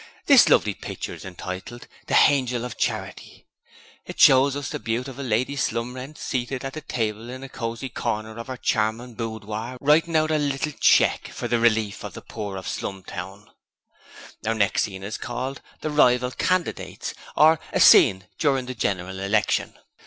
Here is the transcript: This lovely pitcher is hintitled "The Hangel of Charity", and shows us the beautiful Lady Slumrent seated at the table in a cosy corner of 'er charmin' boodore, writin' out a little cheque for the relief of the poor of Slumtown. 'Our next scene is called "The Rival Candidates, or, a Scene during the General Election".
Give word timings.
This 0.25 0.49
lovely 0.49 0.73
pitcher 0.73 1.13
is 1.13 1.23
hintitled 1.25 1.83
"The 2.07 2.15
Hangel 2.15 2.65
of 2.65 2.75
Charity", 2.75 3.45
and 4.07 4.19
shows 4.19 4.55
us 4.55 4.69
the 4.71 4.79
beautiful 4.79 5.23
Lady 5.23 5.55
Slumrent 5.55 6.17
seated 6.17 6.65
at 6.65 6.73
the 6.73 6.81
table 6.81 7.29
in 7.29 7.43
a 7.43 7.49
cosy 7.49 7.87
corner 7.89 8.39
of 8.39 8.49
'er 8.49 8.57
charmin' 8.57 9.13
boodore, 9.13 9.77
writin' 9.79 10.15
out 10.15 10.31
a 10.31 10.39
little 10.39 10.71
cheque 10.81 11.27
for 11.27 11.47
the 11.47 11.59
relief 11.59 12.03
of 12.03 12.15
the 12.15 12.23
poor 12.23 12.57
of 12.57 12.65
Slumtown. 12.67 13.49
'Our 14.43 14.55
next 14.55 14.81
scene 14.81 15.03
is 15.03 15.19
called 15.19 15.61
"The 15.81 15.91
Rival 15.91 16.31
Candidates, 16.31 17.13
or, 17.37 17.59
a 17.71 17.79
Scene 17.79 18.25
during 18.39 18.65
the 18.65 18.73
General 18.73 19.19
Election". 19.19 19.77